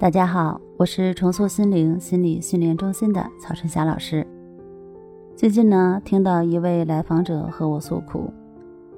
[0.00, 4.24] 大家好，我是重塑心灵心理训练中心的曹春霞老师。
[5.34, 8.32] 最近呢，听到一位来访者和我诉苦，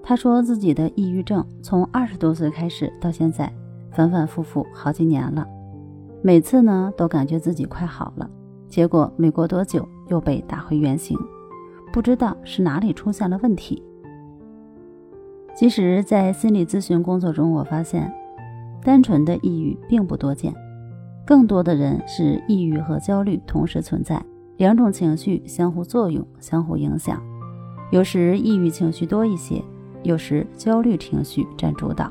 [0.02, 3.50] 他说自己的抑郁症从二十多岁开始到现在，
[3.90, 5.48] 反反复复好几年了，
[6.20, 8.28] 每次呢都感觉自己快好了，
[8.68, 11.18] 结果没过多久又被打回原形，
[11.90, 13.82] 不知道是哪里出现了问题。
[15.56, 18.12] 其实，在心理咨询工作中，我发现
[18.84, 20.54] 单纯的抑郁并不多见。
[21.30, 24.20] 更多的人是抑郁和焦虑同时存在，
[24.56, 27.22] 两种情绪相互作用、相互影响。
[27.92, 29.62] 有时抑郁情绪多一些，
[30.02, 32.10] 有时焦虑情绪占主导。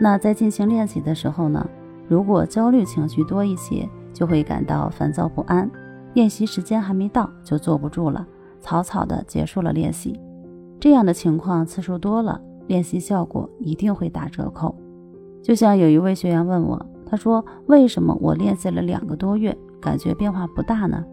[0.00, 1.64] 那在进行练习的时候呢，
[2.08, 5.70] 如果焦虑情绪多一些，就会感到烦躁不安，
[6.14, 8.26] 练习时间还没到就坐不住了，
[8.58, 10.18] 草草的结束了练习。
[10.80, 14.74] 这样的情况次数多了，练习效果一定会打折扣。
[15.44, 16.86] 就像有一位学员问我。
[17.12, 21.04] 他说：“为什么我练习了两个多月，感觉变化不大呢？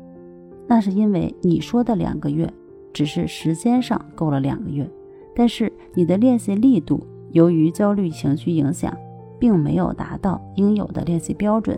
[0.66, 2.50] 那是因为你说的两个月，
[2.94, 4.90] 只是时间上够了两个月，
[5.36, 8.96] 但是你的练习力度，由于焦虑情绪影响，
[9.38, 11.78] 并没有达到应有的练习标准。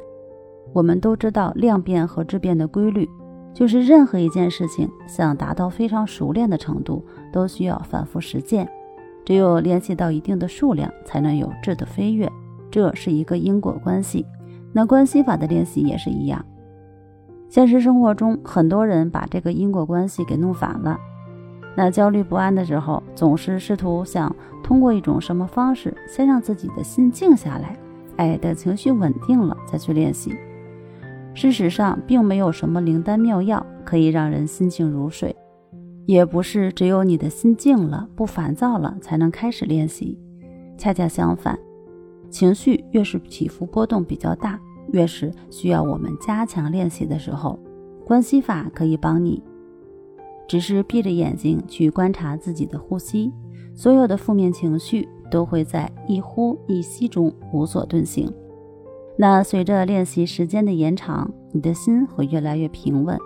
[0.72, 3.10] 我们都知道量变和质变的规律，
[3.56, 8.70] 就是任何一件事情想达到非常熟练的程度，都需要反复实践，
[9.26, 12.32] 只有练习到一定的数量，才能有质的飞跃。”
[12.72, 14.26] 这是一个因果关系，
[14.74, 16.44] 那关系法的练习也是一样。
[17.50, 20.98] 现实生活中，很多人把这个因果关系给弄反了。
[21.76, 24.34] 那焦虑不安的时候，总是试图想
[24.64, 27.78] 通过一种什么方式，先让自己的心静下来，
[28.16, 30.34] 哎，等情绪稳定了再去练习。
[31.34, 35.36] 事实上，并没有什么灵丹妙药可以让人心静如水，
[36.06, 40.20] 也不是只有你的心静了、不烦躁了才能开始练习。
[40.78, 41.58] 恰恰相反。
[42.32, 44.60] 情绪越是起伏波动比较大，
[44.94, 47.60] 越是需要我们加强练习的时候，
[48.06, 49.44] 关系法可以帮你。
[50.48, 53.32] 只是闭着眼睛去观察自己的呼吸，
[53.76, 58.32] 所有的负面情绪都会在一呼一吸中无所遁形。
[59.18, 63.18] 那随着练习时间的延长，你的心会越来越平稳，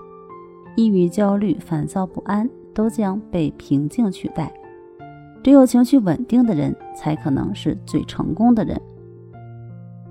[0.76, 4.52] 抑郁、焦虑、烦躁不安都将被平静取代。
[5.44, 8.80] 只有情绪稳定的人，才可能是最成功的人。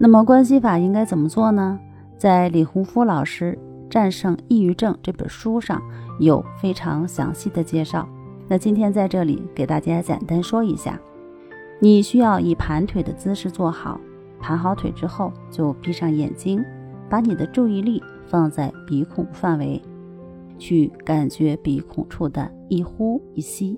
[0.04, 1.80] 那么关系法应该怎么做呢？
[2.18, 5.80] 在李洪福老师《战胜抑郁症》这本书上
[6.20, 8.06] 有非常详细的介绍。
[8.46, 11.00] 那今天在这里给大家简单说一下：
[11.80, 13.98] 你需要以盘腿的姿势坐好，
[14.38, 16.62] 盘好腿之后就闭上眼睛，
[17.08, 19.80] 把你的注意力放在鼻孔范围，
[20.58, 23.74] 去感觉鼻孔处的一呼一吸。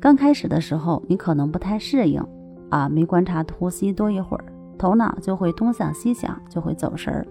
[0.00, 2.26] 刚开始的时候你可能不太适应
[2.70, 4.44] 啊，没观察呼吸多一会儿。
[4.82, 7.24] 头脑就会东想西想，就会走神儿。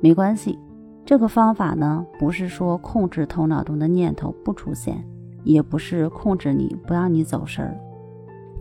[0.00, 0.58] 没关系，
[1.04, 5.04] 这个方法呢，不是说控制头脑中的念头不出现，
[5.44, 7.78] 也不是控制你不让你走神儿。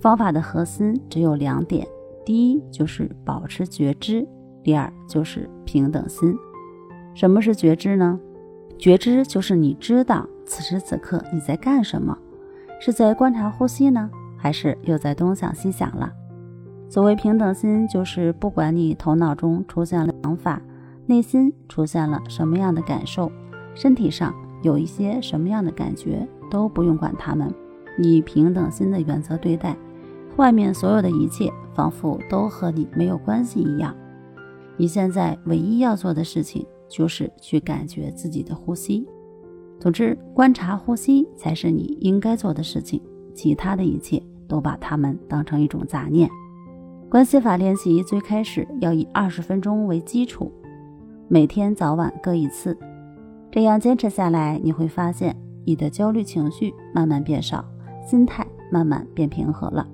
[0.02, 1.88] 方法的核心只有两点：
[2.26, 4.28] 第一就是保持觉知，
[4.62, 6.36] 第二就是平等心。
[7.16, 8.20] 什么是觉知呢？
[8.78, 12.18] 觉知就是你知道此时此刻你在干什么，
[12.82, 16.12] 是在观察呼吸呢，还是又在东想西想了？
[16.90, 20.60] 所谓平等心，就是不管你头脑中出现了想法，
[21.06, 23.32] 内心出现了什么样的感受，
[23.76, 24.34] 身体上
[24.64, 27.54] 有一些什么样的感觉，都不用管他们，
[28.00, 29.78] 以平等心的原则对待，
[30.38, 33.96] 外面所有的一切仿佛都和你没有关系一样。
[34.76, 39.08] 你现在唯一要做的事情，就是去感觉自己的呼吸。
[39.80, 43.00] 总之，观察呼吸才是你应该做的事情，
[43.36, 46.28] 其他的一切都把它们当成一种杂念。
[47.10, 50.52] 关系法练习最开始要以二十分钟为基础，
[51.28, 52.78] 每天早晚各一次，
[53.50, 57.66] 这样坚持下来，你会发现你的焦虑情绪慢慢变少，
[58.06, 59.88] 心态慢慢变平和了，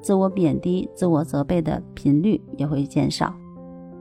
[0.00, 3.34] 自我贬低、自我责备的频率也会减少，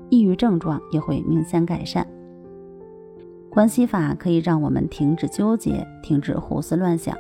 [0.09, 2.07] 抑郁症状也会明显改善。
[3.49, 7.13] 关系法可以让我们停止纠结，停止胡思乱想，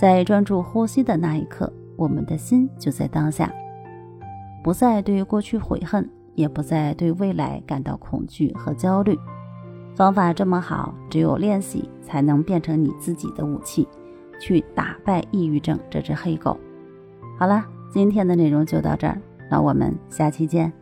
[0.00, 3.52] 在专注呼吸的那一刻，我们的心就在当下。
[4.64, 9.14] 不再对过去悔恨，也不再对未来感到恐惧和焦虑。
[9.94, 13.86] 方法这么好，只有练习才能变成你自己的武器，
[14.40, 16.58] 去打败抑郁症这只黑狗。
[17.38, 19.20] 好了，今天的内容就到这儿，
[19.50, 20.72] 那我们下期见。